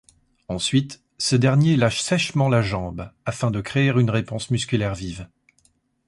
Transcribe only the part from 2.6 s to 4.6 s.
jambe afin de créer une réponse